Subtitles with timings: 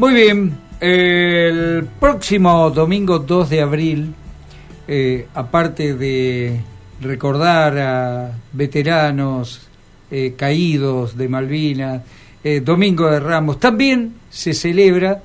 [0.00, 4.14] Muy bien, el próximo domingo 2 de abril,
[4.88, 6.58] eh, aparte de
[7.02, 9.68] recordar a veteranos
[10.10, 12.02] eh, caídos de Malvinas,
[12.42, 15.22] eh, Domingo de Ramos, también se celebra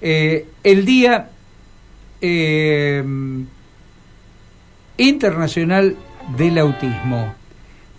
[0.00, 1.28] el Día
[4.96, 5.96] Internacional
[6.38, 7.34] del Autismo.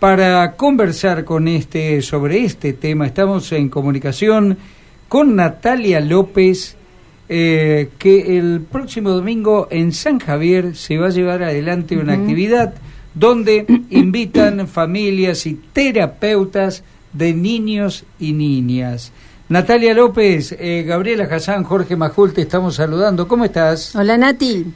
[0.00, 4.58] Para conversar con este sobre este tema estamos en comunicación
[5.08, 6.76] con Natalia López,
[7.28, 12.74] eh, que el próximo domingo en San Javier se va a llevar adelante una actividad
[13.14, 19.12] donde invitan familias y terapeutas de niños y niñas.
[19.48, 23.28] Natalia López, eh, Gabriela Hassan, Jorge Majul, te estamos saludando.
[23.28, 23.94] ¿Cómo estás?
[23.94, 24.66] Hola Nati.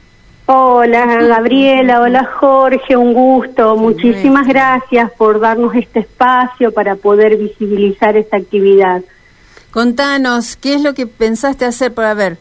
[0.45, 3.77] Hola Gabriela, hola Jorge, un gusto.
[3.77, 9.01] Muchísimas gracias por darnos este espacio para poder visibilizar esta actividad.
[9.71, 11.93] Contanos, ¿qué es lo que pensaste hacer?
[11.93, 12.37] Para ver,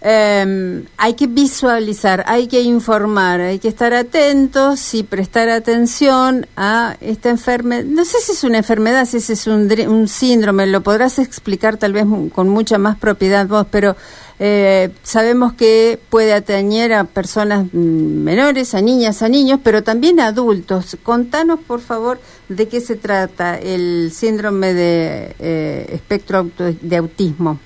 [0.00, 6.96] em, hay que visualizar, hay que informar, hay que estar atentos y prestar atención a
[7.00, 7.84] esta enfermedad.
[7.84, 11.92] No sé si es una enfermedad, si es un, un síndrome, lo podrás explicar tal
[11.92, 13.96] vez con mucha más propiedad vos, pero
[14.42, 20.18] eh, sabemos que puede atañer a personas mm, menores, a niñas, a niños, pero también
[20.18, 20.96] a adultos.
[21.02, 27.58] Contanos, por favor, de qué se trata el síndrome de eh, espectro de autismo.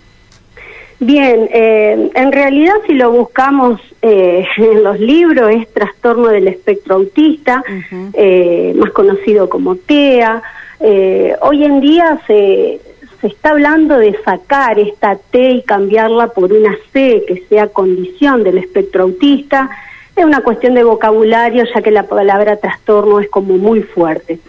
[0.99, 7.63] Bien, eh, en realidad si lo buscamos en los libros es trastorno del espectro autista,
[8.75, 10.43] más conocido como TEA.
[11.41, 12.81] hoy en día se,
[13.25, 18.45] se está hablando de sacar esta T y cambiarla por una C que sea condición
[18.45, 19.71] del espectro autista.
[20.15, 24.41] Es una cuestión de vocabulario, ya que la palabra trastorno es como muy fuerte.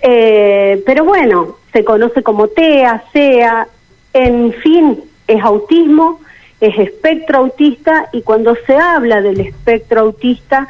[0.00, 3.66] Eh, pero bueno, se conoce como TEA, SEA,
[4.12, 6.20] en fin, es autismo,
[6.60, 10.68] es espectro autista y cuando se habla del espectro autista,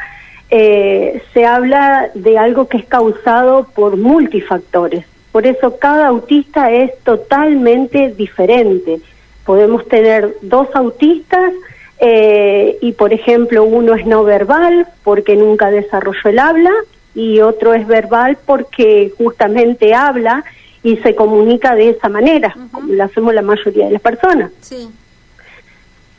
[0.48, 5.04] eh, se habla de algo que es causado por multifactores.
[5.32, 9.00] Por eso cada autista es totalmente diferente.
[9.44, 11.52] Podemos tener dos autistas
[12.00, 16.72] eh, y, por ejemplo, uno es no verbal porque nunca desarrolló el habla
[17.14, 20.44] y otro es verbal porque justamente habla
[20.82, 24.50] y se comunica de esa manera, como lo hacemos la mayoría de las personas.
[24.60, 24.88] Sí.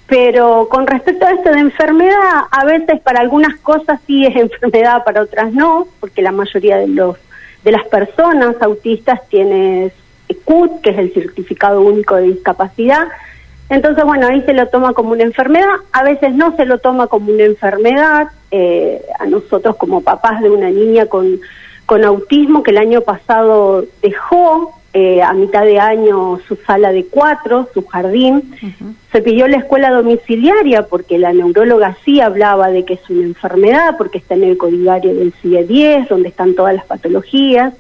[0.06, 5.04] Pero con respecto a esto de enfermedad, a veces para algunas cosas sí es enfermedad,
[5.04, 7.18] para otras no, porque la mayoría de los
[7.64, 9.92] de las personas autistas tiene
[10.46, 13.08] CUT, que es el Certificado Único de Discapacidad.
[13.70, 17.08] Entonces, bueno, ahí se lo toma como una enfermedad, a veces no se lo toma
[17.08, 18.28] como una enfermedad.
[18.54, 21.40] Eh, a nosotros como papás de una niña con,
[21.86, 27.06] con autismo que el año pasado dejó eh, a mitad de año su sala de
[27.06, 28.56] cuatro, su jardín.
[29.12, 33.96] Se pidió la escuela domiciliaria porque la neuróloga sí hablaba de que es una enfermedad,
[33.98, 37.74] porque está en el codivario del CIE 10, donde están todas las patologías,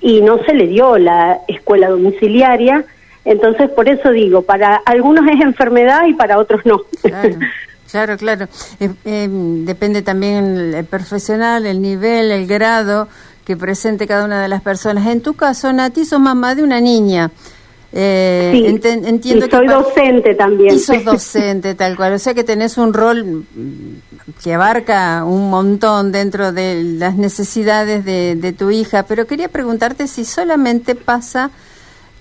[0.00, 2.84] y no se le dio la escuela domiciliaria.
[3.24, 6.82] Entonces, por eso digo, para algunos es enfermedad y para otros no.
[7.02, 7.30] Claro.
[8.18, 8.46] Claro,
[8.80, 13.08] eh, eh, depende también el profesional, el nivel, el grado
[13.46, 15.06] que presente cada una de las personas.
[15.06, 17.30] En tu caso, Nati, sos mamá de una niña.
[17.92, 20.74] Eh, sí, entiendo y soy docente también.
[20.74, 22.14] Y sos docente, tal cual.
[22.14, 28.04] O sea que tenés un rol mm, que abarca un montón dentro de las necesidades
[28.04, 29.04] de, de tu hija.
[29.04, 31.52] Pero quería preguntarte si solamente pasa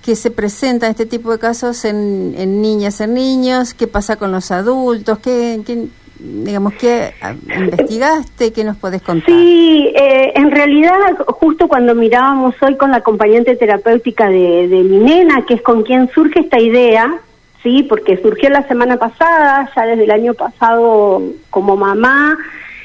[0.03, 4.31] que se presenta este tipo de casos en, en niñas, en niños, qué pasa con
[4.31, 5.87] los adultos, qué, qué
[6.19, 7.13] digamos, ¿qué
[7.57, 8.53] investigaste?
[8.53, 9.27] ¿Qué nos podés contar?
[9.27, 14.97] Sí, eh, en realidad, justo cuando mirábamos hoy con la acompañante terapéutica de, de mi
[14.97, 17.19] nena, que es con quien surge esta idea,
[17.63, 22.37] sí, porque surgió la semana pasada, ya desde el año pasado como mamá,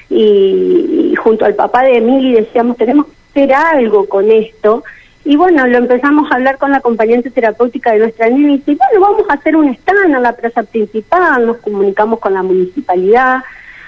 [0.09, 4.83] y, y junto al papá de Emily decíamos, tenemos que hacer algo con esto.
[5.31, 8.75] Y bueno, lo empezamos a hablar con la acompañante terapéutica de nuestra niña y dice,
[8.75, 13.45] bueno, vamos a hacer un stand en la plaza principal, nos comunicamos con la municipalidad,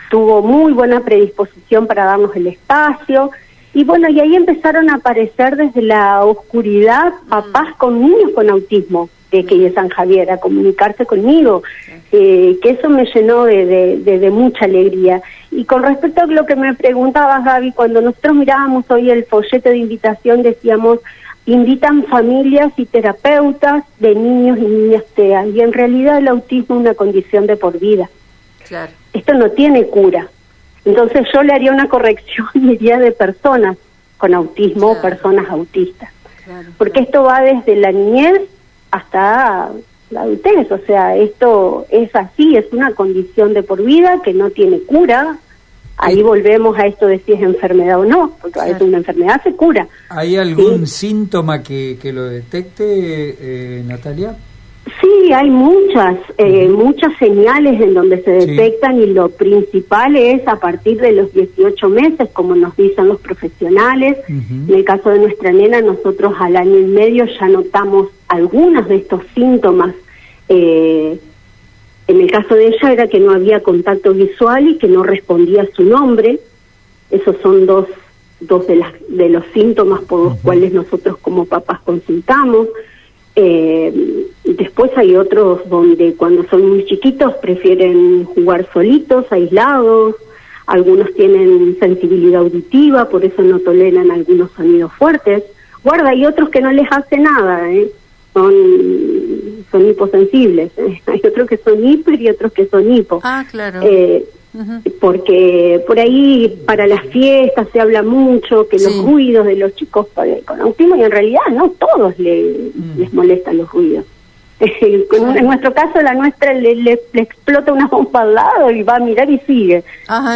[0.08, 3.32] tuvo muy buena predisposición para darnos el espacio.
[3.74, 9.08] Y bueno, y ahí empezaron a aparecer desde la oscuridad papás con niños con autismo
[9.32, 11.64] de que de San Javier, a comunicarse conmigo,
[12.12, 15.22] eh, que eso me llenó de, de, de, mucha alegría.
[15.50, 19.70] Y con respecto a lo que me preguntabas, Gaby, cuando nosotros mirábamos hoy el folleto
[19.70, 21.00] de invitación, decíamos,
[21.46, 26.80] invitan familias y terapeutas de niños y niñas TEA, y en realidad el autismo es
[26.82, 28.08] una condición de por vida.
[28.66, 28.92] Claro.
[29.12, 30.28] Esto no tiene cura.
[30.84, 33.76] Entonces yo le haría una corrección, diría, de personas
[34.18, 36.10] con autismo o personas autistas.
[36.78, 38.42] Porque esto va desde la niñez
[38.90, 39.70] hasta
[40.10, 40.70] la adultez.
[40.70, 45.38] O sea, esto es así, es una condición de por vida que no tiene cura.
[45.96, 49.40] Ahí volvemos a esto de si es enfermedad o no, porque a veces una enfermedad
[49.42, 49.86] se cura.
[50.08, 54.36] ¿Hay algún síntoma que, que lo detecte, eh, Natalia?
[55.00, 60.56] Sí, hay muchas, eh, muchas señales en donde se detectan y lo principal es a
[60.56, 64.18] partir de los 18 meses, como nos dicen los profesionales.
[64.28, 68.96] En el caso de nuestra nena, nosotros al año y medio ya notamos algunos de
[68.96, 69.94] estos síntomas.
[70.48, 71.16] Eh,
[72.12, 75.62] en el caso de ella era que no había contacto visual y que no respondía
[75.62, 76.40] a su nombre.
[77.10, 77.86] Esos son dos,
[78.40, 82.68] dos de, las, de los síntomas por los cuales nosotros como papás consultamos.
[83.34, 90.14] Eh, después hay otros donde cuando son muy chiquitos prefieren jugar solitos, aislados.
[90.66, 95.44] Algunos tienen sensibilidad auditiva, por eso no toleran algunos sonidos fuertes.
[95.82, 97.90] Guarda, hay otros que no les hace nada, ¿eh?
[98.34, 98.52] son,
[99.72, 100.70] son hiposensibles.
[101.06, 103.20] Hay otros que son hiper y otros que son hipo.
[103.24, 103.80] Ah, claro.
[103.82, 104.24] Eh,
[105.00, 110.08] porque por ahí para las fiestas se habla mucho que los ruidos de los chicos
[110.44, 112.98] con autismo y en realidad no todos le, mm.
[112.98, 114.04] les molestan los ruidos.
[114.62, 119.28] en nuestro caso, la nuestra le, explota una bomba al lado y va a mirar
[119.28, 119.82] y sigue.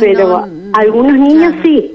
[0.00, 1.94] Pero algunos niños sí.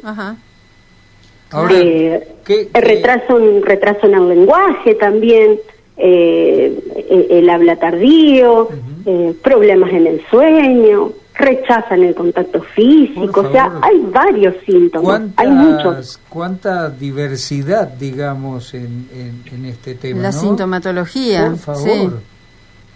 [1.51, 2.27] Ahora, eh,
[2.73, 5.59] Retraso, retraso en el lenguaje también,
[5.97, 8.69] eh, el, habla tardío,
[9.05, 15.49] eh, problemas en el sueño rechazan el contacto físico, o sea, hay varios síntomas, hay
[15.49, 16.19] muchos.
[16.29, 19.07] ¿Cuánta diversidad, digamos, en,
[19.51, 20.21] en, este tema?
[20.21, 21.47] La sintomatología.
[21.47, 22.19] Por favor.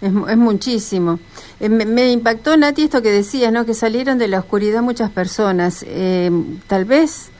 [0.00, 1.18] Es, es, muchísimo.
[1.58, 3.64] Eh, me, impactó, Nati, esto que decías, ¿no?
[3.64, 5.84] Que salieron de la oscuridad muchas personas.
[5.88, 6.30] Eh,
[6.66, 7.30] tal vez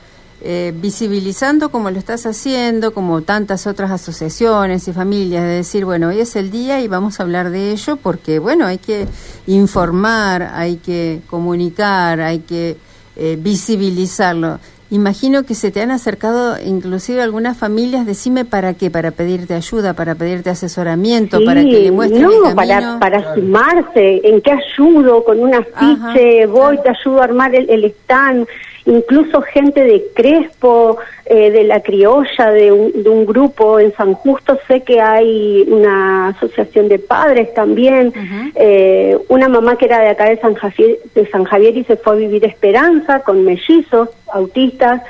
[0.43, 6.09] eh, visibilizando como lo estás haciendo, como tantas otras asociaciones y familias, de decir, bueno,
[6.09, 9.07] hoy es el día y vamos a hablar de ello porque, bueno, hay que
[9.47, 12.77] informar, hay que comunicar, hay que
[13.17, 14.61] eh, visibilizarlo.
[14.91, 19.95] Imagino que se te han acercado inclusive algunas familias, decime para qué, para pedirte ayuda,
[19.95, 22.55] para pedirte asesoramiento, para que le muestres no, el camino.
[22.55, 27.69] Para, para sumarse, en qué ayudo, con un afiche, voy, te ayudo a armar el,
[27.69, 28.47] el stand
[28.87, 34.83] incluso gente de Crespo, eh, de la criolla, de un, grupo en San Justo, sé
[34.83, 38.13] que hay una asociación de padres también,
[38.55, 41.97] eh, una mamá que era de acá de San, Javier, de San Javier y se
[41.97, 45.03] fue a vivir Esperanza con mellizos, autistas,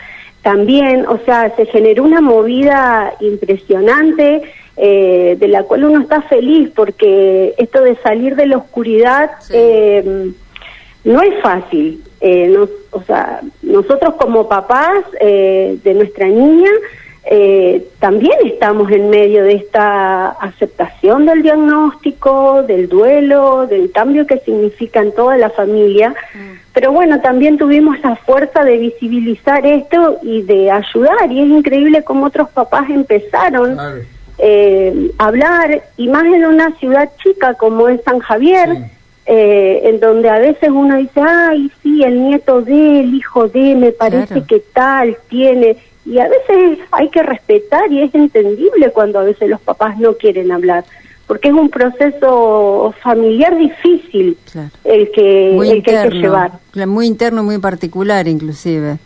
[0.42, 4.42] también, o sea, se generó una movida impresionante.
[4.78, 9.30] Eh, de la cual uno está feliz porque esto de salir de la oscuridad
[11.06, 12.02] no es fácil.
[12.20, 12.56] Eh,
[12.90, 16.70] o sea, nosotros como papás eh, de nuestra niña
[17.28, 24.38] eh, también estamos en medio de esta aceptación del diagnóstico, del duelo, del cambio que
[24.40, 26.10] significa en toda la familia.
[26.10, 26.56] Mm.
[26.72, 31.30] Pero bueno, también tuvimos la fuerza de visibilizar esto y de ayudar.
[31.30, 33.94] Y es increíble cómo otros papás empezaron a
[35.18, 38.90] hablar, y más en una ciudad chica como es San Javier.
[39.28, 43.74] Eh, en donde a veces uno dice, ay, sí, el nieto de, el hijo de,
[43.74, 49.18] me parece que tal tiene, y a veces hay que respetar y es entendible cuando
[49.18, 50.84] a veces los papás no quieren hablar,
[51.26, 54.38] porque es un proceso familiar difícil
[54.84, 56.52] el que, el que hay que llevar.
[56.86, 58.98] Muy interno, muy particular inclusive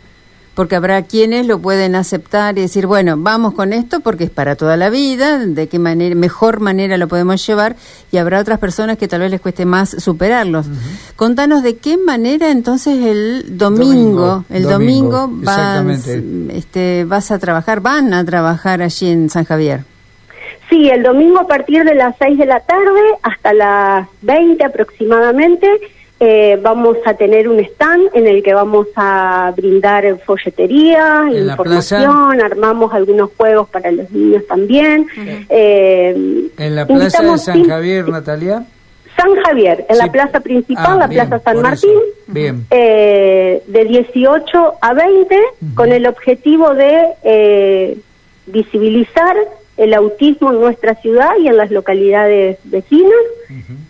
[0.61, 4.57] porque habrá quienes lo pueden aceptar y decir, bueno, vamos con esto porque es para
[4.57, 7.77] toda la vida, de qué manera, mejor manera lo podemos llevar,
[8.13, 10.67] y habrá otras personas que tal vez les cueste más superarlos.
[11.17, 16.07] Contanos de qué manera entonces el domingo, el domingo, vas,
[16.51, 19.85] este, vas a trabajar, van a trabajar allí en San Javier.
[20.69, 25.67] Sí, el domingo a partir de las 6 de la tarde hasta las 20 aproximadamente
[26.23, 32.93] eh, vamos a tener un stand en el que vamos a brindar folletería, información, armamos
[32.93, 35.07] algunos juegos para los niños también.
[35.49, 38.67] Eh, ¿En la plaza de San Javier, Natalia?
[39.17, 42.67] San Javier, en la plaza principal, ah, la plaza San Martín, bien.
[42.71, 45.37] Eh, de 18 a 20,
[45.75, 47.97] con el objetivo de
[48.45, 49.37] visibilizar
[49.77, 53.13] el autismo en nuestra ciudad y en las localidades vecinas,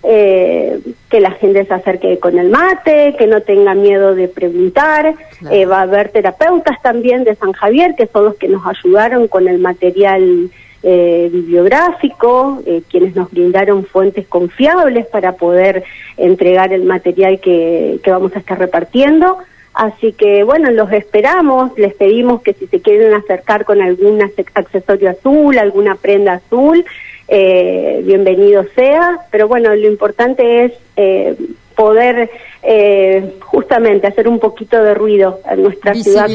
[0.02, 5.14] eh, que la gente se acerque con el mate, que no tenga miedo de preguntar,
[5.50, 9.26] eh, va a haber terapeutas también de San Javier, que son los que nos ayudaron
[9.26, 10.50] con el material
[10.82, 15.82] eh, bibliográfico, quienes nos brindaron fuentes confiables para poder
[16.16, 19.38] entregar el material que, que vamos a estar repartiendo.
[19.80, 25.08] Así que bueno, los esperamos, les pedimos que si se quieren acercar con algún accesorio
[25.08, 26.84] azul, alguna prenda azul,
[27.28, 31.34] eh, bienvenido sea, pero bueno, lo importante es eh,
[31.74, 32.28] poder
[32.62, 36.28] eh, justamente hacer un poquito de ruido en nuestra ciudad.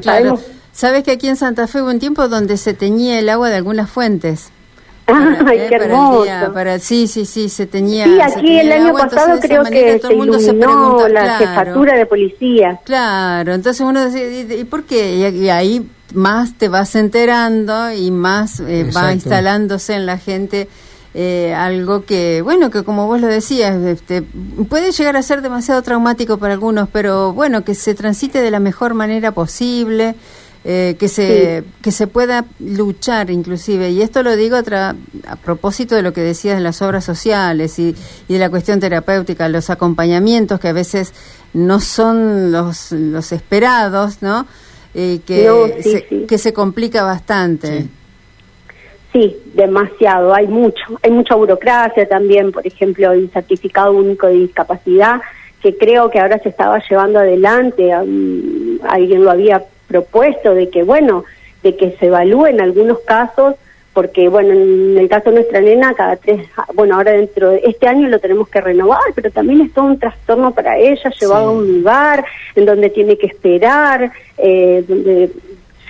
[0.00, 0.38] Claro.
[0.72, 3.56] Sabes que aquí en Santa Fe hubo un tiempo donde se teñía el agua de
[3.56, 4.52] algunas fuentes.
[5.46, 6.26] Ay, eh, qué hermoso.
[6.80, 8.04] sí, sí, sí, se tenía.
[8.04, 12.80] Sí, aquí el año pasado creo que se iluminó la jefatura de policía.
[12.84, 15.30] Claro, entonces uno dice, ¿y por qué?
[15.30, 20.68] Y, ahí más te vas enterando y más eh, va instalándose en la gente
[21.12, 25.82] eh, algo que, bueno, que como vos lo decías, este, puede llegar a ser demasiado
[25.82, 30.14] traumático para algunos, pero bueno, que se transite de la mejor manera posible.
[30.62, 33.88] Eh, que se que se pueda luchar inclusive.
[33.92, 34.94] Y esto lo digo a,
[35.26, 37.96] a, propósito de lo que decías de las obras sociales y,
[38.28, 41.14] y, de la cuestión terapéutica los acompañamientos que a veces
[41.54, 44.46] no son los los esperados no
[44.94, 47.86] eh, que se, que se complica bastante.
[49.14, 49.38] Sí.
[49.54, 50.34] demasiado.
[50.34, 55.22] Hay mucho hay mucha burocracia también por ejemplo el certificado único de discapacidad
[55.62, 57.94] que creo que ahora se estaba llevando adelante.
[57.94, 61.24] Alguien lo había propuesto de que, bueno,
[61.62, 63.56] de que se evalúe en algunos casos,
[63.92, 67.88] porque, bueno, en el caso de nuestra nena, cada tres, bueno, ahora dentro de este
[67.88, 71.52] año lo tenemos que renovar, pero también es todo un trastorno para ella, llevado a
[71.52, 75.30] un lugar en donde tiene que esperar, eh, donde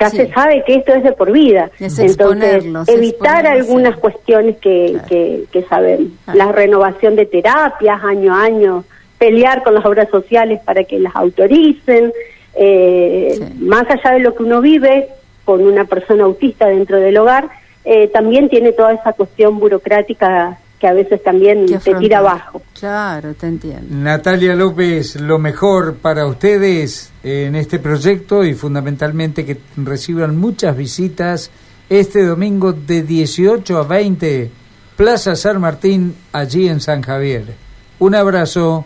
[0.00, 1.70] ya se sabe que esto es de por vida.
[1.78, 8.84] Entonces, evitar algunas cuestiones que, que, que saben, la renovación de terapias año a año,
[9.18, 12.14] pelear con las obras sociales para que las autoricen,
[12.62, 15.08] eh, más allá de lo que uno vive
[15.46, 17.48] con una persona autista dentro del hogar,
[17.86, 22.60] eh, también tiene toda esa cuestión burocrática que a veces también te tira abajo.
[22.78, 23.86] Claro, te entiendo.
[23.88, 31.50] Natalia López, lo mejor para ustedes en este proyecto y fundamentalmente que reciban muchas visitas
[31.88, 34.50] este domingo de 18 a 20,
[34.96, 37.54] Plaza San Martín, allí en San Javier.
[38.00, 38.84] Un abrazo.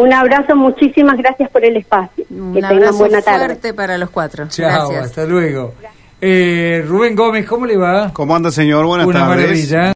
[0.00, 2.24] Un abrazo, muchísimas gracias por el espacio.
[2.30, 3.46] Un que tengan buena tarde.
[3.46, 4.46] fuerte para los cuatro.
[4.48, 5.74] Chao, hasta luego.
[6.20, 8.12] Eh, Rubén Gómez, ¿cómo le va?
[8.12, 8.84] ¿Cómo anda, señor?
[8.86, 9.36] Buenas Una tardes.
[9.46, 9.86] maravilla.